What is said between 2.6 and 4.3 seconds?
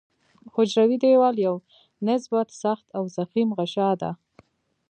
سخت او ضخیم غشا ده.